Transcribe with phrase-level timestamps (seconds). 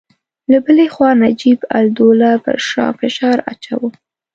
[0.51, 3.89] له بلې خوا نجیب الدوله پر شاه فشار اچاوه.